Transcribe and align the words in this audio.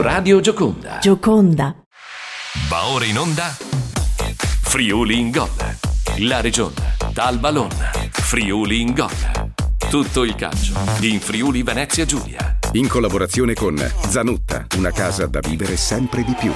Radio 0.00 0.40
Gioconda. 0.40 0.98
Gioconda. 0.98 1.76
Va 2.70 2.86
ora 2.86 3.04
in 3.04 3.18
onda. 3.18 3.54
Friuli 4.62 5.18
in 5.18 5.30
gol. 5.30 5.50
La 6.20 6.40
regione. 6.40 6.96
Dal 7.12 7.38
Ballon. 7.38 7.68
Friuli 8.10 8.80
in 8.80 8.94
gol. 8.94 9.12
Tutto 9.90 10.24
il 10.24 10.34
calcio 10.36 10.72
in 11.00 11.20
Friuli 11.20 11.62
Venezia 11.62 12.06
Giulia. 12.06 12.58
In 12.72 12.88
collaborazione 12.88 13.52
con 13.52 13.76
Zanutta, 14.08 14.64
una 14.78 14.90
casa 14.90 15.26
da 15.26 15.40
vivere 15.40 15.76
sempre 15.76 16.24
di 16.24 16.34
più. 16.34 16.52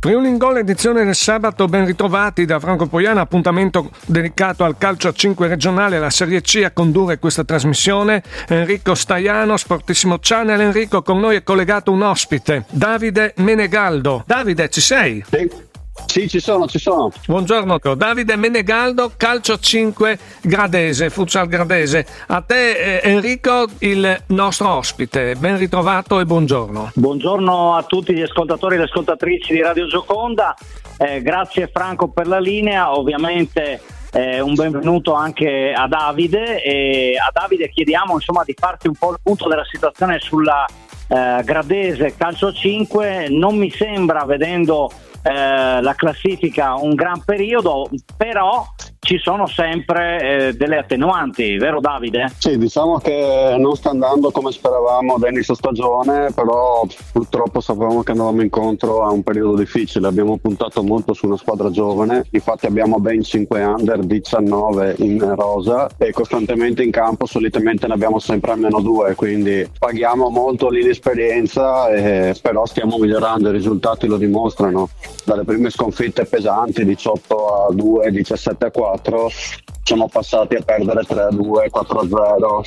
Friuli 0.00 0.38
edizione 0.60 1.04
del 1.04 1.16
sabato, 1.16 1.66
ben 1.66 1.84
ritrovati 1.84 2.44
da 2.44 2.60
Franco 2.60 2.86
Poiana, 2.86 3.22
appuntamento 3.22 3.90
dedicato 4.06 4.62
al 4.62 4.78
calcio 4.78 5.08
a 5.08 5.12
5 5.12 5.48
regionale, 5.48 5.96
alla 5.96 6.08
Serie 6.08 6.40
C 6.40 6.62
a 6.64 6.70
condurre 6.70 7.18
questa 7.18 7.42
trasmissione. 7.42 8.22
Enrico 8.46 8.94
Staiano, 8.94 9.56
Sportissimo 9.56 10.18
Channel. 10.20 10.60
Enrico, 10.60 11.02
con 11.02 11.18
noi 11.18 11.34
è 11.34 11.42
collegato 11.42 11.90
un 11.90 12.02
ospite, 12.02 12.64
Davide 12.70 13.34
Menegaldo. 13.38 14.22
Davide, 14.24 14.68
ci 14.68 14.80
sei? 14.80 15.24
Sì. 15.28 15.67
Sì, 16.06 16.28
ci 16.28 16.40
sono, 16.40 16.66
ci 16.66 16.78
sono. 16.78 17.10
Buongiorno, 17.26 17.78
Davide 17.96 18.36
Menegaldo, 18.36 19.12
calcio 19.16 19.58
5 19.58 20.18
gradese, 20.42 21.10
futsal 21.10 21.46
gradese. 21.48 22.06
A 22.28 22.40
te 22.40 23.00
eh, 23.00 23.10
Enrico, 23.10 23.66
il 23.78 24.22
nostro 24.28 24.70
ospite. 24.70 25.34
Ben 25.36 25.58
ritrovato 25.58 26.20
e 26.20 26.24
buongiorno. 26.24 26.92
Buongiorno 26.94 27.74
a 27.74 27.82
tutti 27.82 28.14
gli 28.14 28.22
ascoltatori 28.22 28.74
e 28.74 28.78
le 28.78 28.84
ascoltatrici 28.84 29.52
di 29.52 29.60
Radio 29.62 29.86
Gioconda. 29.86 30.56
Eh, 30.96 31.22
grazie 31.22 31.70
Franco 31.72 32.08
per 32.08 32.26
la 32.26 32.40
linea, 32.40 32.96
ovviamente 32.96 33.80
eh, 34.12 34.40
un 34.40 34.54
benvenuto 34.54 35.12
anche 35.12 35.72
a 35.72 35.86
Davide 35.86 36.62
e 36.62 37.16
a 37.16 37.30
Davide 37.32 37.68
chiediamo 37.68 38.14
insomma 38.14 38.42
di 38.44 38.54
farti 38.58 38.88
un 38.88 38.94
po' 38.94 39.12
il 39.12 39.18
punto 39.22 39.48
della 39.48 39.64
situazione 39.64 40.18
sulla 40.18 40.66
eh, 41.08 41.42
gradese 41.44 42.14
calcio 42.16 42.52
5. 42.52 43.28
Non 43.30 43.56
mi 43.56 43.70
sembra 43.70 44.24
vedendo 44.24 44.90
eh, 45.28 45.82
la 45.82 45.94
classifica 45.94 46.74
un 46.74 46.94
gran 46.94 47.22
periodo, 47.22 47.88
però 48.16 48.66
ci 49.08 49.16
sono 49.16 49.46
sempre 49.46 50.48
eh, 50.48 50.52
delle 50.52 50.76
attenuanti, 50.76 51.56
vero 51.56 51.80
Davide? 51.80 52.30
Sì, 52.36 52.58
diciamo 52.58 52.98
che 52.98 53.56
non 53.58 53.74
sta 53.74 53.88
andando 53.88 54.30
come 54.30 54.52
speravamo 54.52 55.16
da 55.16 55.30
inizio 55.30 55.54
stagione, 55.54 56.30
però 56.34 56.86
purtroppo 57.10 57.62
sapevamo 57.62 58.02
che 58.02 58.10
andavamo 58.10 58.42
incontro 58.42 59.02
a 59.02 59.10
un 59.10 59.22
periodo 59.22 59.56
difficile, 59.56 60.08
abbiamo 60.08 60.36
puntato 60.36 60.82
molto 60.82 61.14
su 61.14 61.24
una 61.24 61.38
squadra 61.38 61.70
giovane, 61.70 62.26
infatti 62.32 62.66
abbiamo 62.66 62.98
ben 62.98 63.22
5 63.22 63.64
under 63.64 64.00
19 64.00 64.96
in 64.98 65.34
rosa 65.34 65.88
e 65.96 66.12
costantemente 66.12 66.82
in 66.82 66.90
campo 66.90 67.24
solitamente 67.24 67.86
ne 67.86 67.94
abbiamo 67.94 68.18
sempre 68.18 68.50
almeno 68.50 68.82
due, 68.82 69.14
quindi 69.14 69.66
paghiamo 69.78 70.28
molto 70.28 70.68
l'inesperienza, 70.68 71.88
e, 71.88 72.34
però 72.42 72.66
stiamo 72.66 72.98
migliorando, 72.98 73.48
i 73.48 73.52
risultati 73.52 74.06
lo 74.06 74.18
dimostrano, 74.18 74.90
dalle 75.24 75.44
prime 75.44 75.70
sconfitte 75.70 76.26
pesanti 76.26 76.84
18 76.84 77.68
a 77.68 77.72
2, 77.72 78.10
17 78.10 78.66
a 78.66 78.70
4 78.70 78.96
4 78.98 79.30
siamo 79.82 80.08
passati 80.08 80.56
a 80.56 80.62
perdere 80.62 81.02
3-2, 81.02 81.70
4-0. 81.70 82.62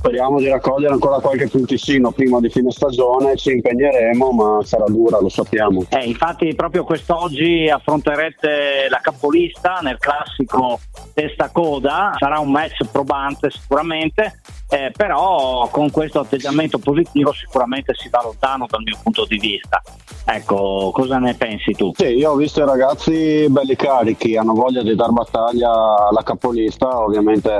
Speriamo 0.00 0.38
di 0.38 0.48
raccogliere 0.48 0.94
ancora 0.94 1.20
qualche 1.20 1.46
punticino 1.46 2.10
prima 2.10 2.40
di 2.40 2.48
fine 2.48 2.70
stagione, 2.70 3.36
ci 3.36 3.52
impegneremo, 3.52 4.30
ma 4.30 4.60
sarà 4.62 4.86
dura, 4.86 5.20
lo 5.20 5.28
sappiamo. 5.28 5.84
Eh, 5.90 6.04
infatti 6.06 6.54
proprio 6.54 6.84
quest'oggi 6.84 7.68
affronterete 7.68 8.86
la 8.88 9.00
capolista 9.02 9.80
nel 9.82 9.98
classico 9.98 10.80
testa 11.12 11.50
coda, 11.50 12.14
sarà 12.18 12.38
un 12.38 12.50
match 12.50 12.86
probante 12.90 13.50
sicuramente, 13.50 14.40
eh, 14.70 14.90
però 14.96 15.68
con 15.70 15.90
questo 15.90 16.20
atteggiamento 16.20 16.78
positivo 16.78 17.34
sicuramente 17.34 17.92
si 17.94 18.08
va 18.08 18.22
lontano 18.22 18.64
dal 18.70 18.80
mio 18.82 18.98
punto 19.02 19.26
di 19.26 19.36
vista. 19.36 19.82
Ecco, 20.24 20.92
cosa 20.94 21.18
ne 21.18 21.34
pensi 21.34 21.72
tu? 21.72 21.92
Sì, 21.94 22.06
io 22.06 22.30
ho 22.30 22.36
visto 22.36 22.62
i 22.62 22.66
ragazzi 22.66 23.46
belli 23.50 23.76
carichi, 23.76 24.38
hanno 24.38 24.54
voglia 24.54 24.82
di 24.82 24.94
dar 24.94 25.10
battaglia 25.10 25.70
alla 26.08 26.22
capolista, 26.22 27.00
ovviamente 27.00 27.50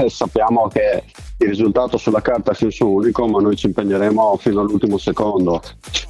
eh, 0.00 0.08
sappiamo 0.08 0.68
che 0.68 1.02
il 1.42 1.50
risultato 1.50 1.96
sulla 1.96 2.20
carta 2.20 2.52
è 2.52 2.54
senso 2.54 2.88
unico, 2.88 3.26
ma 3.26 3.40
noi 3.40 3.56
ci 3.56 3.66
impegneremo 3.66 4.36
fino 4.36 4.60
all'ultimo 4.60 4.98
secondo. 4.98 5.60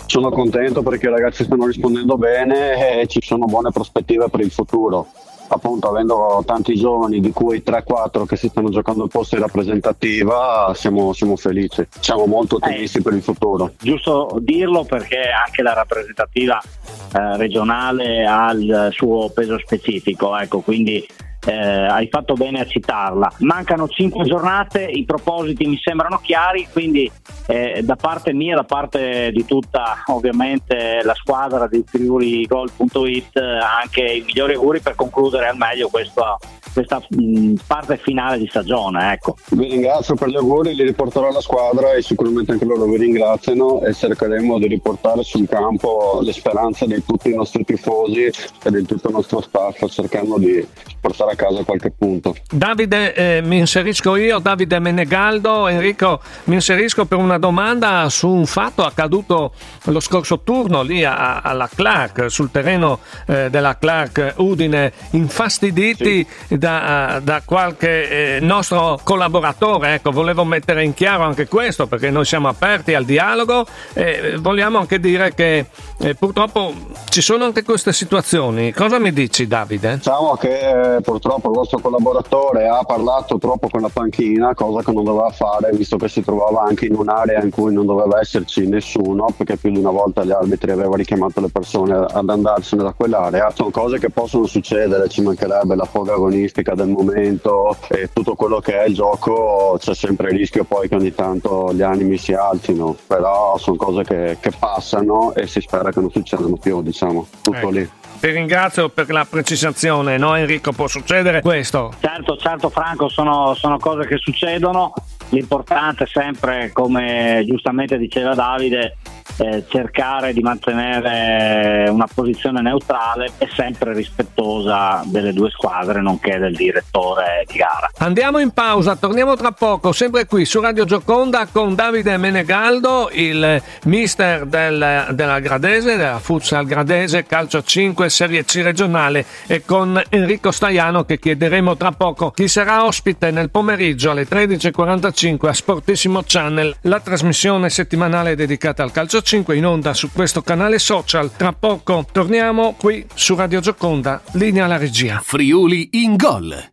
Sono 0.07 0.31
contento 0.31 0.83
perché 0.83 1.07
i 1.07 1.11
ragazzi 1.11 1.45
stanno 1.45 1.67
rispondendo 1.67 2.17
bene 2.17 3.01
e 3.01 3.07
ci 3.07 3.21
sono 3.23 3.47
buone 3.47 3.71
prospettive 3.71 4.29
per 4.29 4.41
il 4.41 4.51
futuro 4.51 5.07
appunto 5.55 5.89
avendo 5.89 6.43
tanti 6.47 6.75
giovani 6.75 7.21
di 7.21 7.31
cui 7.31 7.63
3-4 7.65 8.25
che 8.25 8.37
si 8.37 8.49
stanno 8.49 8.71
giocando 8.71 9.05
il 9.05 9.11
posto 9.11 9.37
in 9.37 9.43
rappresentativa 9.43 10.73
siamo, 10.75 11.13
siamo 11.13 11.37
felici, 11.37 11.87
siamo 12.01 12.27
molto 12.27 12.57
ottimisti 12.57 12.99
eh, 12.99 13.03
per 13.03 13.13
il 13.13 13.23
futuro. 13.23 13.73
Giusto 13.79 14.39
dirlo 14.41 14.85
perché 14.85 15.21
anche 15.21 15.63
la 15.63 15.75
rappresentativa 15.75 16.61
eh, 16.61 17.37
regionale 17.37 18.25
ha 18.25 18.51
il 18.53 18.89
suo 18.93 19.31
peso 19.31 19.59
specifico, 19.59 20.37
ecco, 20.37 20.61
quindi 20.61 21.07
eh, 21.45 21.53
hai 21.53 22.09
fatto 22.09 22.35
bene 22.35 22.61
a 22.61 22.67
citarla. 22.67 23.33
Mancano 23.39 23.89
5 23.89 24.25
giornate, 24.25 24.85
i 24.85 25.05
propositi 25.05 25.67
mi 25.67 25.79
sembrano 25.83 26.19
chiari, 26.23 26.67
quindi 26.71 27.11
eh, 27.47 27.81
da 27.83 27.97
parte 27.97 28.33
mia, 28.33 28.57
da 28.57 28.65
parte 28.65 29.31
di 29.33 29.45
tutta 29.45 30.03
ovviamente 30.07 31.01
la 31.03 31.15
squadra 31.15 31.67
di 31.67 31.83
friuligol.it, 31.87 33.37
anche 33.37 34.03
i 34.03 34.23
migliori 34.25 34.55
auguri 34.55 34.81
per 34.81 34.95
concludere 34.95 35.49
al 35.49 35.57
meglio 35.57 35.89
questo 35.89 36.39
questa 36.73 37.03
mh, 37.09 37.55
parte 37.67 37.97
finale 37.99 38.39
di 38.39 38.47
stagione. 38.49 39.13
Ecco. 39.13 39.37
Vi 39.51 39.69
ringrazio 39.69 40.15
per 40.15 40.29
gli 40.29 40.37
auguri, 40.37 40.75
li 40.75 40.85
riporterò 40.85 41.29
alla 41.29 41.41
squadra 41.41 41.93
e 41.93 42.03
sicuramente 42.03 42.53
anche 42.53 42.65
loro 42.65 42.87
vi 42.87 42.97
ringraziano 42.97 43.83
e 43.83 43.93
cercheremo 43.93 44.59
di 44.59 44.67
riportare 44.67 45.23
sul 45.23 45.49
campo 45.49 46.21
le 46.23 46.33
speranze 46.33 46.87
di 46.87 47.03
tutti 47.05 47.31
i 47.31 47.35
nostri 47.35 47.65
tifosi 47.65 48.25
e 48.25 48.71
di 48.71 48.85
tutto 48.85 49.09
il 49.09 49.15
nostro 49.15 49.41
staff 49.41 49.87
cercando 49.89 50.39
di 50.39 50.67
portare 51.01 51.33
a 51.33 51.37
casa 51.37 51.63
qualche 51.65 51.91
punto. 51.91 52.35
Davide, 52.51 53.15
eh, 53.15 53.43
mi 53.43 53.59
inserisco 53.59 54.17
io, 54.17 54.39
Davide 54.39 54.79
Menegaldo. 54.79 55.69
Enrico, 55.69 56.21
mi 56.45 56.55
inserisco 56.55 57.05
per 57.05 57.19
una 57.19 57.32
domanda 57.39 58.09
su 58.09 58.29
un 58.29 58.47
fatto 58.47 58.85
accaduto 58.85 59.53
lo 59.85 60.01
scorso 60.01 60.41
turno 60.41 60.83
lì 60.83 61.05
a, 61.05 61.41
alla 61.41 61.69
Clark, 61.73 62.31
sul 62.31 62.51
terreno 62.51 63.01
eh, 63.27 63.51
della 63.51 63.77
Clark 63.77 64.35
Udine, 64.37 64.93
infastiditi 65.11 66.27
sì 66.47 66.59
da, 66.59 67.21
da 67.23 67.43
qualche 67.45 68.37
eh, 68.37 68.41
nostro 68.41 68.99
collaboratore. 69.03 69.95
Ecco, 69.95 70.11
volevo 70.11 70.45
mettere 70.45 70.85
in 70.85 70.95
chiaro 70.95 71.25
anche 71.25 71.49
questo 71.49 71.87
perché 71.87 72.11
noi 72.11 72.25
siamo 72.25 72.49
aperti 72.49 72.95
al 72.95 73.05
dialogo 73.05 73.67
e 73.93 74.37
vogliamo 74.39 74.79
anche 74.79 75.01
dire 75.01 75.35
che 75.35 75.67
eh, 75.99 76.15
purtroppo 76.15 76.73
ci 77.09 77.21
sono 77.21 77.45
anche 77.45 77.63
queste 77.63 77.93
situazioni. 77.93 78.73
Cosa 78.73 78.99
mi 78.99 79.13
dici 79.13 79.47
Davide? 79.47 79.97
Diciamo 79.97 80.37
che 80.37 80.97
eh, 80.97 81.01
purtroppo 81.01 81.49
il 81.49 81.55
vostro 81.55 81.79
collaboratore 81.79 82.69
ha 82.69 82.83
parlato 82.85 83.39
troppo 83.39 83.69
con 83.69 83.81
la 83.81 83.91
panchina, 83.93 84.55
cosa 84.55 84.83
che 84.83 84.93
non 84.93 85.05
doveva 85.05 85.31
fare 85.31 85.71
visto 85.73 85.97
che 85.97 86.09
si 86.09 86.23
trovava 86.23 86.63
anche 86.63 86.87
in 86.87 86.95
un'area 87.23 87.43
in 87.43 87.51
cui 87.51 87.73
non 87.73 87.87
doveva 87.87 88.21
esserci 88.21 88.67
nessuno 88.67 89.33
perché 89.37 89.57
più 89.57 89.71
di 89.71 89.79
una 89.79 89.91
volta 89.91 90.25
gli 90.25 90.33
arbitri 90.33 90.71
avevano 90.71 90.97
richiamato 90.97 91.41
le 91.41 91.49
persone 91.49 91.95
ad 91.95 92.29
andarsene 92.29 92.83
da 92.83 92.93
quell'area. 92.93 93.51
Sono 93.55 93.71
cose 93.71 93.99
che 93.99 94.11
possono 94.11 94.47
succedere, 94.47 95.09
ci 95.09 95.23
mancherebbe 95.23 95.75
la 95.75 95.85
foga 95.85 96.13
agonistica 96.13 96.31
agonistica 96.33 96.75
del 96.75 96.89
momento 96.89 97.77
e 97.89 98.09
tutto 98.13 98.35
quello 98.35 98.61
che 98.61 98.81
è 98.81 98.87
il 98.87 98.95
gioco 98.95 99.77
c'è 99.79 99.95
sempre 99.95 100.31
il 100.31 100.39
rischio 100.39 100.65
poi 100.65 100.89
che 100.89 100.95
ogni 100.95 101.15
tanto 101.15 101.73
gli 101.73 101.83
animi 101.83 102.19
si 102.19 102.33
alzino, 102.33 102.97
però 103.07 103.57
sono 103.59 103.77
cose 103.77 104.03
che, 104.05 104.39
che 104.41 104.51
passano 104.59 105.35
e 105.35 105.47
si 105.47 105.61
spera 105.61 105.91
che 105.91 106.01
non 106.01 106.11
succedano 106.11 106.57
più, 106.57 106.83
diciamo, 106.83 107.27
tutto 107.43 107.57
ecco. 107.57 107.71
lì. 107.71 107.91
Ti 108.23 108.31
ringrazio 108.31 108.89
per 108.89 109.11
la 109.11 109.27
precisazione, 109.29 110.17
no 110.17 110.37
Enrico? 110.37 110.71
Può 110.71 110.87
succedere 110.87 111.41
questo? 111.41 111.93
Certo, 111.99 112.37
certo 112.37 112.69
Franco, 112.69 113.09
sono, 113.09 113.53
sono 113.55 113.79
cose 113.79 114.07
che 114.07 114.17
succedono. 114.17 114.93
L'importante 115.33 116.05
sempre, 116.07 116.71
come 116.73 117.43
giustamente 117.47 117.97
diceva 117.97 118.35
Davide, 118.35 118.97
eh, 119.39 119.65
cercare 119.69 120.33
di 120.33 120.41
mantenere 120.41 121.89
una 121.89 122.07
posizione 122.13 122.61
neutrale 122.61 123.33
e 123.39 123.49
sempre 123.55 123.93
rispettosa 123.93 125.03
delle 125.07 125.33
due 125.33 125.51
squadre, 125.51 126.01
nonché 126.01 126.39
del 126.39 126.55
direttore 126.55 127.45
di 127.47 127.57
gara. 127.57 127.91
Andiamo 127.99 128.39
in 128.39 128.51
pausa, 128.51 128.97
torniamo 128.97 129.37
tra 129.37 129.53
poco, 129.53 129.93
sempre 129.93 130.27
qui 130.27 130.45
su 130.45 130.61
Radio 130.61 130.85
Gioconda 130.85 131.47
con 131.51 131.75
Davide 131.75 132.17
Menegaldo, 132.17 133.11
il 133.13 133.63
mister 133.85 134.47
del, 134.47 135.07
della 135.11 135.41
Gradese, 135.41 135.97
della 135.97 136.19
Futsal 136.19 136.67
Gradese, 136.67 137.25
Calcio 137.25 137.63
5, 137.63 138.09
Serie 138.09 138.45
C 138.45 138.61
regionale 138.63 139.25
e 139.47 139.65
con 139.65 140.01
Enrico 140.09 140.51
Staiano 140.51 141.05
che 141.05 141.19
chiederemo 141.19 141.77
tra 141.77 141.93
poco 141.93 142.31
chi 142.31 142.49
sarà 142.49 142.85
ospite 142.85 143.31
nel 143.31 143.51
pomeriggio 143.51 144.11
alle 144.11 144.27
13.45 144.27 145.49
a 145.49 145.53
Sportissimo 145.53 146.23
Channel, 146.25 146.77
la 146.83 147.01
trasmissione 147.01 147.71
settimanale 147.71 148.35
dedicata 148.35 148.83
al 148.83 148.93
calcio 148.93 149.12
5 149.21 149.57
in 149.57 149.67
onda 149.67 149.93
su 149.95 150.11
questo 150.13 150.43
canale 150.43 150.79
social. 150.79 151.31
Tra 151.37 151.53
poco 151.53 152.07
torniamo 152.11 152.75
qui 152.79 153.05
su 153.15 153.35
Radio 153.35 153.61
Gioconda, 153.61 154.23
linea 154.33 154.65
alla 154.65 154.79
regia. 154.79 155.21
Friuli 155.23 155.91
in 155.93 156.17
gol. 156.17 156.71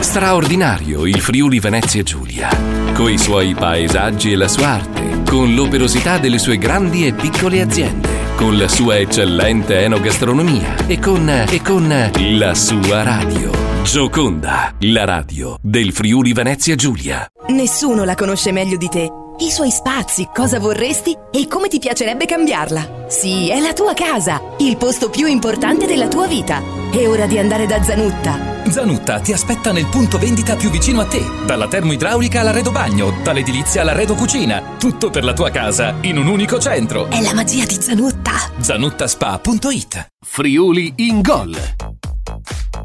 Straordinario 0.00 1.06
il 1.06 1.20
Friuli 1.20 1.60
Venezia 1.60 2.02
Giulia, 2.02 2.48
coi 2.92 3.16
suoi 3.16 3.54
paesaggi 3.54 4.32
e 4.32 4.36
la 4.36 4.48
sua 4.48 4.68
arte, 4.68 5.22
con 5.26 5.54
l'operosità 5.54 6.18
delle 6.18 6.38
sue 6.38 6.58
grandi 6.58 7.06
e 7.06 7.12
piccole 7.14 7.62
aziende, 7.62 8.08
con 8.36 8.58
la 8.58 8.68
sua 8.68 8.98
eccellente 8.98 9.80
enogastronomia 9.80 10.86
e 10.86 10.98
con, 10.98 11.28
e 11.28 11.62
con 11.62 12.10
la 12.18 12.54
sua 12.54 13.02
radio. 13.02 13.50
Gioconda, 13.82 14.74
la 14.80 15.04
radio 15.04 15.56
del 15.62 15.92
Friuli 15.92 16.32
Venezia 16.32 16.74
Giulia. 16.74 17.26
Nessuno 17.48 18.04
la 18.04 18.14
conosce 18.14 18.52
meglio 18.52 18.76
di 18.76 18.88
te. 18.88 19.23
I 19.36 19.50
suoi 19.50 19.70
spazi, 19.70 20.28
cosa 20.32 20.60
vorresti 20.60 21.16
e 21.32 21.48
come 21.48 21.66
ti 21.66 21.80
piacerebbe 21.80 22.24
cambiarla. 22.24 23.06
Sì, 23.08 23.48
è 23.48 23.58
la 23.58 23.72
tua 23.72 23.92
casa, 23.92 24.40
il 24.58 24.76
posto 24.76 25.10
più 25.10 25.26
importante 25.26 25.86
della 25.86 26.06
tua 26.06 26.28
vita. 26.28 26.62
È 26.92 27.08
ora 27.08 27.26
di 27.26 27.36
andare 27.36 27.66
da 27.66 27.82
Zanutta. 27.82 28.62
Zanutta 28.70 29.18
ti 29.18 29.32
aspetta 29.32 29.72
nel 29.72 29.86
punto 29.86 30.18
vendita 30.18 30.54
più 30.54 30.70
vicino 30.70 31.00
a 31.00 31.06
te. 31.06 31.24
Dalla 31.44 31.66
termoidraulica 31.66 32.40
all'arredo 32.40 32.70
bagno, 32.70 33.12
dall'edilizia 33.24 33.80
all'arredo 33.80 34.14
cucina. 34.14 34.76
Tutto 34.78 35.10
per 35.10 35.24
la 35.24 35.32
tua 35.32 35.50
casa 35.50 35.96
in 36.02 36.16
un 36.16 36.28
unico 36.28 36.60
centro. 36.60 37.10
È 37.10 37.20
la 37.20 37.34
magia 37.34 37.66
di 37.66 37.76
Zanutta. 37.80 38.32
Zanuttaspa.it 38.60 40.06
Friuli 40.24 40.92
in 40.98 41.20
gol. 41.20 41.56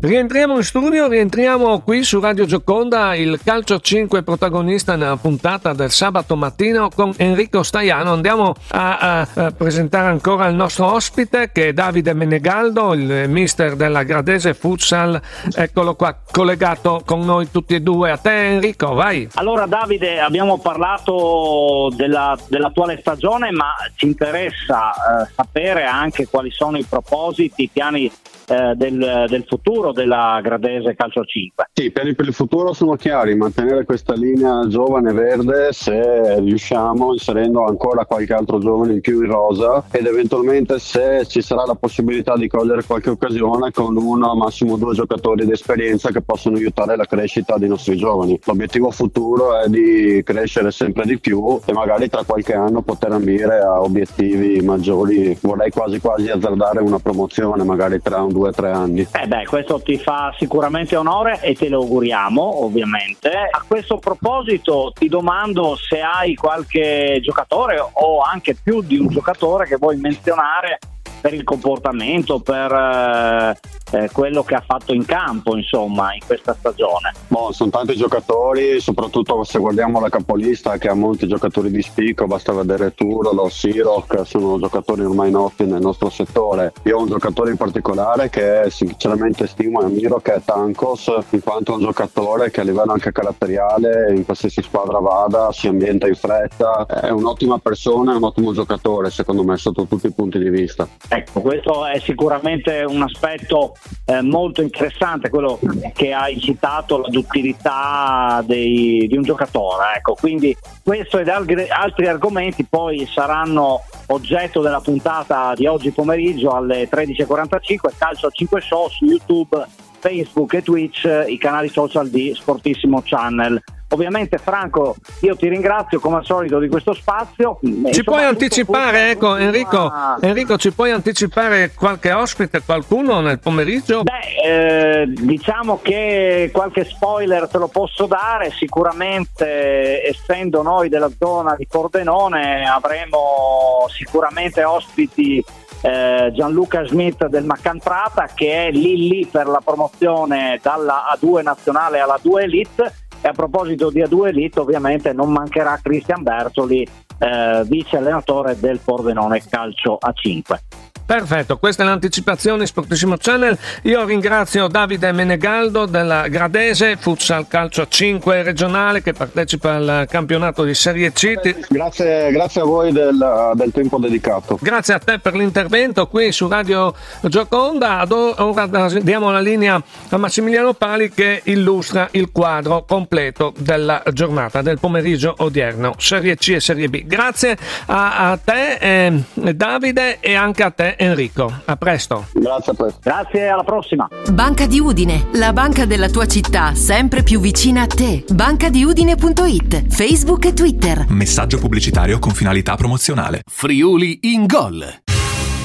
Rientriamo 0.01 0.55
in 0.55 0.63
studio, 0.63 1.09
rientriamo 1.09 1.81
qui 1.81 2.05
su 2.05 2.21
Radio 2.21 2.45
Gioconda, 2.45 3.15
il 3.15 3.37
calcio 3.43 3.81
5 3.81 4.23
protagonista 4.23 4.95
nella 4.95 5.17
puntata 5.17 5.73
del 5.73 5.91
sabato 5.91 6.37
mattino 6.37 6.87
con 6.87 7.13
Enrico 7.17 7.63
Staiano. 7.63 8.13
Andiamo 8.13 8.53
a, 8.69 8.97
a, 8.97 9.27
a 9.33 9.51
presentare 9.51 10.07
ancora 10.07 10.47
il 10.47 10.55
nostro 10.55 10.93
ospite 10.93 11.51
che 11.51 11.67
è 11.67 11.73
Davide 11.73 12.13
Menegaldo, 12.13 12.93
il 12.93 13.25
mister 13.27 13.75
della 13.75 14.03
Gradese 14.03 14.53
Futsal. 14.53 15.21
Eccolo 15.53 15.95
qua, 15.95 16.17
collegato 16.31 17.01
con 17.03 17.19
noi 17.25 17.51
tutti 17.51 17.75
e 17.75 17.81
due. 17.81 18.11
A 18.11 18.17
te 18.17 18.53
Enrico, 18.53 18.93
vai. 18.93 19.27
Allora 19.33 19.65
Davide, 19.65 20.21
abbiamo 20.21 20.59
parlato 20.59 21.91
della, 21.93 22.37
dell'attuale 22.47 22.99
stagione, 23.01 23.51
ma 23.51 23.73
ci 23.95 24.05
interessa 24.05 24.91
eh, 24.91 25.31
sapere 25.35 25.83
anche 25.83 26.25
quali 26.27 26.51
sono 26.51 26.77
i 26.77 26.85
propositi, 26.85 27.63
i 27.63 27.69
piani 27.71 28.09
eh, 28.49 28.73
del, 28.75 29.25
del, 29.27 29.45
futuro 29.47 29.91
della 29.91 30.39
Gradese 30.41 30.95
Calcio 30.95 31.23
5? 31.23 31.69
Sì, 31.73 31.91
per 31.91 32.07
il, 32.07 32.15
per 32.15 32.27
il, 32.27 32.33
futuro 32.33 32.73
sono 32.73 32.95
chiari, 32.95 33.35
mantenere 33.35 33.85
questa 33.85 34.13
linea 34.13 34.67
giovane 34.67 35.13
verde 35.13 35.71
se 35.71 36.39
riusciamo, 36.39 37.13
inserendo 37.13 37.65
ancora 37.65 38.05
qualche 38.05 38.33
altro 38.33 38.57
giovane 38.59 38.93
in 38.93 39.01
più 39.01 39.21
in 39.21 39.29
rosa 39.29 39.83
ed 39.91 40.05
eventualmente 40.05 40.79
se 40.79 41.25
ci 41.27 41.41
sarà 41.41 41.65
la 41.65 41.75
possibilità 41.75 42.35
di 42.35 42.47
cogliere 42.47 42.83
qualche 42.83 43.11
occasione 43.11 43.71
con 43.71 43.95
uno, 43.95 44.35
massimo 44.35 44.77
due 44.77 44.93
giocatori 44.93 45.45
di 45.45 45.51
esperienza 45.51 46.09
che 46.09 46.21
possono 46.21 46.57
aiutare 46.57 46.95
la 46.95 47.05
crescita 47.05 47.57
dei 47.57 47.69
nostri 47.69 47.95
giovani. 47.97 48.39
L'obiettivo 48.45 48.89
futuro 48.91 49.59
è 49.59 49.67
di 49.67 50.21
crescere 50.23 50.71
sempre 50.71 51.05
di 51.05 51.19
più 51.19 51.59
e 51.65 51.73
magari 51.73 52.09
tra 52.09 52.23
qualche 52.23 52.53
anno 52.53 52.81
poter 52.81 53.11
ambire 53.11 53.59
a 53.59 53.81
obiettivi 53.81 54.59
maggiori. 54.61 55.37
Vorrei 55.41 55.69
quasi 55.69 55.99
quasi 55.99 56.29
azzardare 56.29 56.79
una 56.79 56.99
promozione 56.99 57.63
magari 57.63 58.01
tra 58.01 58.21
un 58.23 58.31
due 58.39 58.49
o 58.49 58.51
tre 58.51 58.71
anni. 58.71 59.07
Eh 59.11 59.27
beh, 59.27 59.45
questo 59.45 59.81
ti 59.81 59.97
fa 59.97 60.33
sicuramente 60.37 60.95
onore 60.95 61.41
e 61.41 61.53
te 61.55 61.67
lo 61.67 61.81
auguriamo 61.81 62.63
ovviamente. 62.63 63.29
A 63.29 63.63
questo 63.67 63.97
proposito 63.97 64.93
ti 64.97 65.09
domando 65.09 65.75
se 65.75 65.99
hai 65.99 66.35
qualche 66.35 67.19
giocatore 67.21 67.79
o 67.79 68.21
anche 68.21 68.55
più 68.55 68.81
di 68.81 68.97
un 68.97 69.07
giocatore 69.07 69.65
che 69.65 69.75
vuoi 69.75 69.97
menzionare 69.97 70.79
per 71.19 71.33
il 71.33 71.43
comportamento, 71.43 72.39
per 72.39 72.71
eh, 72.71 73.57
eh, 73.91 74.09
quello 74.11 74.43
che 74.43 74.55
ha 74.55 74.63
fatto 74.65 74.93
in 74.93 75.05
campo 75.05 75.55
insomma 75.55 76.13
in 76.13 76.21
questa 76.25 76.55
stagione. 76.57 77.13
Boh, 77.27 77.51
sono 77.51 77.69
tanti 77.69 77.95
giocatori, 77.95 78.79
soprattutto 78.79 79.43
se 79.43 79.59
guardiamo 79.59 79.99
la 79.99 80.09
capolista 80.09 80.77
che 80.77 80.89
ha 80.89 80.93
molti 80.93 81.27
giocatori 81.27 81.71
di 81.71 81.81
spicco, 81.81 82.25
basta 82.25 82.53
vedere 82.53 82.93
Turolo, 82.93 83.49
Siroc, 83.49 84.25
sono 84.25 84.59
giocatori 84.59 85.03
ormai 85.03 85.31
noti 85.31 85.65
nel 85.65 85.81
nostro 85.81 86.09
settore. 86.09 86.73
Io 86.83 86.97
ho 86.97 87.01
un 87.01 87.07
giocatore 87.07 87.51
in 87.51 87.57
particolare 87.57 88.29
che 88.29 88.67
sinceramente 88.69 89.47
stimo 89.47 89.81
e 89.81 89.85
ammiro 89.85 90.19
che 90.19 90.35
è 90.35 90.41
Tankos, 90.43 91.11
in 91.31 91.41
quanto 91.41 91.73
è 91.73 91.75
un 91.75 91.81
giocatore 91.81 92.51
che 92.51 92.61
a 92.61 92.63
livello 92.63 92.91
anche 92.91 93.11
caratteriale 93.11 94.13
in 94.13 94.25
qualsiasi 94.25 94.61
squadra 94.61 94.99
vada 94.99 95.51
si 95.51 95.67
ambienta 95.67 96.07
in 96.07 96.15
fretta, 96.15 96.85
è 96.85 97.09
un'ottima 97.09 97.57
persona, 97.59 98.13
è 98.13 98.15
un 98.15 98.23
ottimo 98.23 98.53
giocatore 98.53 99.09
secondo 99.09 99.43
me 99.43 99.57
sotto 99.57 99.85
tutti 99.85 100.07
i 100.07 100.13
punti 100.13 100.39
di 100.39 100.49
vista. 100.49 100.87
Ecco, 101.11 101.41
questo 101.41 101.87
è 101.87 101.99
sicuramente 101.99 102.83
un 102.87 103.01
aspetto 103.01 103.75
eh, 104.05 104.21
molto 104.21 104.61
interessante, 104.61 105.31
quello 105.31 105.59
che 105.91 106.13
hai 106.13 106.39
citato, 106.39 106.99
la 106.99 107.09
duttilità 107.09 108.43
dei, 108.45 109.07
di 109.07 109.17
un 109.17 109.23
giocatore. 109.23 109.95
Ecco, 109.97 110.13
quindi 110.13 110.55
questo 110.83 111.17
ed 111.17 111.27
altri 111.29 112.07
argomenti 112.07 112.63
poi 112.63 113.07
saranno 113.07 113.81
oggetto 114.07 114.61
della 114.61 114.81
puntata 114.81 115.53
di 115.55 115.65
oggi 115.65 115.89
pomeriggio 115.89 116.51
alle 116.51 116.87
13.45, 116.87 117.77
Calcio 117.97 118.29
5 118.29 118.61
Show 118.61 118.87
su 118.89 119.05
YouTube, 119.05 119.65
Facebook 119.97 120.53
e 120.53 120.61
Twitch, 120.61 121.25
i 121.27 121.39
canali 121.39 121.69
social 121.69 122.07
di 122.07 122.33
Sportissimo 122.35 123.01
Channel. 123.03 123.59
Ovviamente 123.91 124.37
Franco, 124.37 124.95
io 125.21 125.35
ti 125.35 125.47
ringrazio 125.47 125.99
come 125.99 126.17
al 126.17 126.25
solito 126.25 126.59
di 126.59 126.67
questo 126.67 126.93
spazio. 126.93 127.59
Ci 127.91 128.03
puoi 128.03 128.23
anticipare, 128.23 129.11
ecco 129.11 129.35
Enrico, 129.35 129.85
una... 129.85 130.17
Enrico, 130.21 130.57
ci 130.57 130.71
puoi 130.71 130.91
anticipare 130.91 131.73
qualche 131.73 132.11
ospite, 132.11 132.61
qualcuno 132.63 133.19
nel 133.19 133.39
pomeriggio? 133.39 134.03
Beh, 134.03 135.01
eh, 135.01 135.05
diciamo 135.07 135.79
che 135.81 136.51
qualche 136.53 136.85
spoiler 136.85 137.47
te 137.47 137.57
lo 137.57 137.67
posso 137.67 138.05
dare, 138.05 138.51
sicuramente 138.51 140.07
essendo 140.07 140.61
noi 140.61 140.87
della 140.87 141.09
zona 141.17 141.55
di 141.55 141.65
Pordenone 141.67 142.69
avremo 142.69 143.87
sicuramente 143.89 144.63
ospiti 144.63 145.43
eh, 145.81 146.31
Gianluca 146.33 146.85
Smith 146.85 147.25
del 147.27 147.45
Maccantrata 147.45 148.29
che 148.33 148.67
è 148.67 148.71
lì 148.71 148.97
lì 148.97 149.25
per 149.25 149.47
la 149.47 149.61
promozione 149.63 150.59
dalla 150.61 151.05
A2 151.17 151.41
nazionale 151.41 151.99
alla 151.99 152.19
2 152.21 152.43
Elite 152.43 152.93
e 153.21 153.27
a 153.27 153.31
proposito 153.31 153.89
di 153.89 154.01
A2 154.01 154.27
Elite, 154.27 154.59
ovviamente 154.59 155.13
non 155.13 155.31
mancherà 155.31 155.79
Cristian 155.81 156.23
Bertoli, 156.23 156.87
eh, 157.19 157.63
vice 157.65 157.97
allenatore 157.97 158.57
del 158.59 158.79
Pordenone 158.83 159.41
Calcio 159.47 159.97
A5. 160.01 160.78
Perfetto, 161.09 161.57
questa 161.57 161.81
è 161.81 161.87
l'anticipazione 161.87 162.67
Sportissimo 162.67 163.17
Channel. 163.17 163.57
Io 163.81 164.05
ringrazio 164.05 164.67
Davide 164.67 165.11
Menegaldo 165.11 165.87
della 165.87 166.27
Gradese 166.27 166.97
Futsal 166.97 167.47
Calcio 167.47 167.87
5 167.87 168.43
regionale 168.43 169.01
che 169.01 169.13
partecipa 169.13 169.73
al 169.73 170.05
campionato 170.07 170.63
di 170.63 170.75
Serie 170.75 171.11
C. 171.11 171.65
Grazie, 171.67 172.29
grazie 172.31 172.61
a 172.61 172.63
voi 172.63 172.91
del, 172.91 173.17
del, 173.55 173.71
tempo 173.71 173.97
dedicato. 173.97 174.59
Grazie 174.61 174.93
a 174.93 174.99
te 174.99 175.17
per 175.17 175.33
l'intervento 175.33 176.05
qui 176.05 176.31
su 176.31 176.47
Radio 176.47 176.93
Gioconda. 177.21 178.05
Ora 178.07 178.67
diamo 179.01 179.31
la 179.31 179.39
linea 179.41 179.81
a 180.09 180.17
Massimiliano 180.17 180.73
Pali 180.73 181.09
che 181.09 181.41
illustra 181.45 182.07
il 182.11 182.29
quadro 182.31 182.85
completo 182.87 183.51
della 183.57 184.03
giornata 184.13 184.61
del 184.61 184.77
pomeriggio 184.77 185.33
odierno, 185.39 185.95
Serie 185.97 186.35
C 186.35 186.49
e 186.49 186.59
Serie 186.59 186.87
B. 186.87 187.03
Grazie 187.07 187.57
a, 187.87 188.29
a 188.29 188.37
te 188.37 188.73
eh, 188.79 189.23
Davide 189.55 190.19
e 190.19 190.35
anche 190.35 190.61
a 190.61 190.69
te 190.69 190.97
Enrico. 191.01 191.49
A 191.63 191.77
presto. 191.77 192.25
Grazie 192.33 192.73
a 192.73 192.75
presto. 192.75 192.99
Grazie, 193.01 193.47
alla 193.47 193.63
prossima. 193.63 194.07
Banca 194.33 194.67
di 194.67 194.81
Udine, 194.81 195.27
la 195.35 195.53
banca 195.53 195.85
della 195.85 196.09
tua 196.09 196.25
città, 196.25 196.75
sempre 196.75 197.23
più 197.23 197.39
vicina 197.39 197.83
a 197.83 197.87
te. 197.87 198.25
Bancadiudine.it, 198.27 199.87
Facebook 199.87 200.45
e 200.45 200.53
Twitter. 200.53 201.05
Messaggio 201.07 201.57
pubblicitario 201.57 202.19
con 202.19 202.31
finalità 202.31 202.75
promozionale. 202.75 203.43
Friuli 203.45 204.19
in 204.23 204.45
gol. 204.45 204.85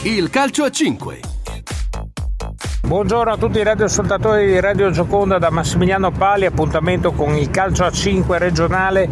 Il 0.05 0.31
calcio 0.31 0.63
a 0.63 0.71
5. 0.71 1.21
Buongiorno 2.87 3.33
a 3.33 3.37
tutti 3.37 3.59
i 3.59 3.65
radioascoltatori 3.65 4.47
di 4.47 4.61
Radio 4.61 4.91
Gioconda 4.91 5.39
da 5.39 5.51
Massimiliano 5.51 6.13
Pali, 6.13 6.47
appuntamento 6.47 7.11
con 7.11 7.35
il 7.35 7.51
calcio 7.51 7.85
a 7.85 7.91
5 7.91 8.39
regionale 8.39 9.09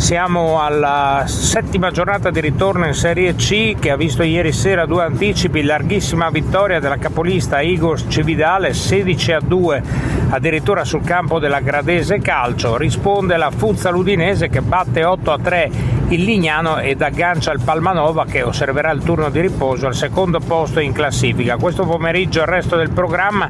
siamo 0.00 0.62
alla 0.62 1.24
settima 1.26 1.90
giornata 1.90 2.30
di 2.30 2.40
ritorno 2.40 2.86
in 2.86 2.94
Serie 2.94 3.34
C 3.34 3.76
che 3.78 3.90
ha 3.90 3.96
visto 3.96 4.22
ieri 4.22 4.50
sera 4.50 4.86
due 4.86 5.04
anticipi, 5.04 5.62
larghissima 5.62 6.30
vittoria 6.30 6.80
della 6.80 6.96
capolista 6.96 7.60
Igor 7.60 8.08
Cividale 8.08 8.72
16 8.72 9.32
a 9.32 9.40
2 9.40 9.82
addirittura 10.30 10.84
sul 10.84 11.04
campo 11.04 11.38
della 11.38 11.60
Gradese 11.60 12.18
Calcio, 12.18 12.78
risponde 12.78 13.36
la 13.36 13.50
Fuzza 13.50 13.90
Ludinese 13.90 14.48
che 14.48 14.62
batte 14.62 15.04
8 15.04 15.32
a 15.32 15.38
3 15.38 15.70
il 16.10 16.24
Lignano 16.24 16.78
ed 16.78 17.02
aggancia 17.02 17.52
il 17.52 17.60
Palmanova 17.64 18.24
che 18.24 18.42
osserverà 18.42 18.90
il 18.90 19.02
turno 19.02 19.30
di 19.30 19.40
riposo 19.40 19.86
al 19.86 19.94
secondo 19.94 20.40
posto 20.40 20.80
in 20.80 20.92
classifica. 20.92 21.56
Questo 21.56 21.84
pomeriggio 21.84 22.40
il 22.40 22.46
resto 22.46 22.76
del 22.76 22.90
programma 22.90 23.48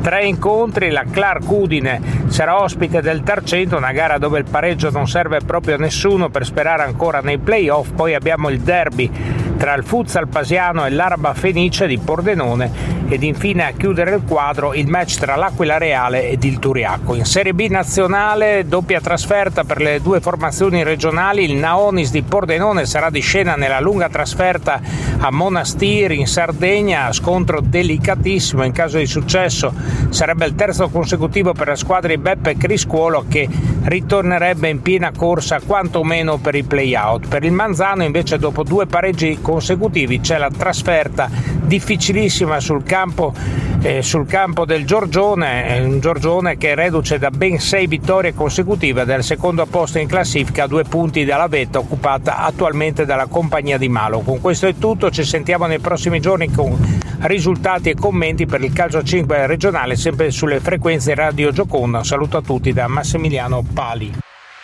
tre 0.00 0.24
incontri, 0.24 0.90
la 0.90 1.04
Clark 1.10 1.50
Udine 1.50 2.00
sarà 2.28 2.62
ospite 2.62 3.02
del 3.02 3.22
Tarcento, 3.22 3.76
una 3.76 3.92
gara 3.92 4.16
dove 4.16 4.38
il 4.38 4.46
pareggio 4.50 4.90
non 4.90 5.06
serve 5.06 5.40
proprio 5.44 5.74
a 5.74 5.78
nessuno 5.78 6.30
per 6.30 6.46
sperare 6.46 6.82
ancora 6.82 7.20
nei 7.20 7.36
playoff, 7.36 7.90
poi 7.90 8.14
abbiamo 8.14 8.48
il 8.48 8.60
derby 8.60 9.10
tra 9.58 9.74
il 9.74 9.84
Futsal 9.84 10.28
Pasiano 10.28 10.86
e 10.86 10.90
l'Araba 10.90 11.34
Fenice 11.34 11.86
di 11.86 11.98
Pordenone 11.98 12.96
ed 13.08 13.22
infine 13.22 13.66
a 13.66 13.72
chiudere 13.72 14.14
il 14.14 14.22
quadro 14.26 14.74
il 14.74 14.86
match 14.86 15.16
tra 15.18 15.34
l'Aquila 15.34 15.78
Reale 15.78 16.28
ed 16.28 16.44
il 16.44 16.58
Turiacco. 16.58 17.14
In 17.14 17.24
Serie 17.24 17.54
B 17.54 17.66
nazionale 17.68 18.66
doppia 18.66 19.00
trasferta 19.00 19.64
per 19.64 19.80
le 19.80 20.00
due 20.00 20.20
formazioni 20.20 20.82
regionali, 20.82 21.44
il 21.44 21.54
Naonis 21.54 22.10
di 22.10 22.22
Pordenone 22.22 22.86
sarà 22.86 23.10
di 23.10 23.20
scena 23.20 23.56
nella 23.56 23.80
lunga 23.80 24.08
trasferta 24.08 24.80
a 25.18 25.30
Monastir 25.30 26.12
in 26.12 26.26
Sardegna, 26.26 27.12
scontro 27.12 27.60
delicatissimo 27.60 28.64
in 28.64 28.72
caso 28.72 28.98
di 28.98 29.06
successo 29.06 29.72
sarebbe 30.10 30.46
il 30.46 30.54
terzo 30.54 30.88
consecutivo 30.88 31.52
per 31.52 31.68
la 31.68 31.76
squadra 31.76 32.08
di 32.08 32.18
Beppe 32.18 32.56
Criscuolo 32.56 33.24
che 33.28 33.48
ritornerebbe 33.84 34.68
in 34.68 34.82
piena 34.82 35.12
corsa 35.16 35.60
quantomeno 35.64 36.36
per 36.38 36.54
i 36.54 36.62
play-out. 36.62 37.28
Per 37.28 37.44
il 37.44 37.52
Manzano 37.52 38.04
invece 38.04 38.38
dopo 38.38 38.62
due 38.62 38.86
pareggi 38.86 39.38
consecutivi 39.48 40.20
c'è 40.20 40.36
la 40.36 40.50
trasferta 40.50 41.30
difficilissima 41.32 42.60
sul 42.60 42.82
campo, 42.82 43.32
eh, 43.80 44.02
sul 44.02 44.26
campo 44.26 44.66
del 44.66 44.84
Giorgione, 44.84 45.80
un 45.80 46.00
Giorgione 46.00 46.58
che 46.58 46.74
reduce 46.74 47.18
da 47.18 47.30
ben 47.30 47.58
sei 47.58 47.86
vittorie 47.86 48.34
consecutive 48.34 49.06
del 49.06 49.24
secondo 49.24 49.64
posto 49.64 49.98
in 49.98 50.06
classifica 50.06 50.64
a 50.64 50.66
due 50.66 50.84
punti 50.84 51.24
dalla 51.24 51.46
vetta 51.46 51.78
occupata 51.78 52.44
attualmente 52.44 53.06
dalla 53.06 53.24
compagnia 53.24 53.78
di 53.78 53.88
Malo. 53.88 54.20
Con 54.20 54.42
questo 54.42 54.66
è 54.66 54.74
tutto, 54.76 55.10
ci 55.10 55.24
sentiamo 55.24 55.64
nei 55.64 55.78
prossimi 55.78 56.20
giorni 56.20 56.52
con 56.52 56.76
risultati 57.20 57.88
e 57.88 57.94
commenti 57.94 58.44
per 58.44 58.62
il 58.62 58.74
calcio 58.74 59.02
5 59.02 59.46
regionale 59.46 59.96
sempre 59.96 60.30
sulle 60.30 60.60
frequenze 60.60 61.14
Radio 61.14 61.52
Gioconda. 61.52 62.04
Saluto 62.04 62.36
a 62.36 62.42
tutti 62.42 62.74
da 62.74 62.86
Massimiliano 62.86 63.64
Pali. 63.72 64.12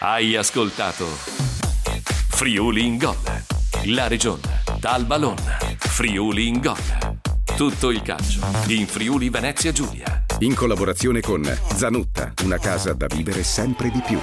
Hai 0.00 0.36
ascoltato 0.36 1.06
Friuli 2.28 2.84
in 2.84 2.98
gol. 2.98 3.16
La 3.86 4.08
regione 4.08 4.53
dal 4.84 5.06
Balon. 5.06 5.36
Friuli 5.78 6.46
in 6.46 6.60
gol. 6.60 6.76
Tutto 7.56 7.90
il 7.90 8.02
calcio 8.02 8.40
in 8.66 8.86
Friuli 8.86 9.30
Venezia 9.30 9.72
Giulia. 9.72 10.26
In 10.40 10.54
collaborazione 10.54 11.22
con 11.22 11.42
Zanutta, 11.74 12.34
una 12.42 12.58
casa 12.58 12.92
da 12.92 13.06
vivere 13.06 13.44
sempre 13.44 13.90
di 13.90 14.02
più. 14.06 14.18